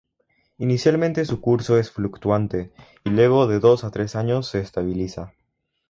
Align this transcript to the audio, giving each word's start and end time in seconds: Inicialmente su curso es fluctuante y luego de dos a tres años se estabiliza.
Inicialmente 0.57 1.25
su 1.25 1.41
curso 1.41 1.77
es 1.77 1.91
fluctuante 1.91 2.71
y 3.03 3.11
luego 3.11 3.45
de 3.45 3.59
dos 3.59 3.83
a 3.83 3.91
tres 3.91 4.15
años 4.15 4.47
se 4.47 4.59
estabiliza. 4.59 5.35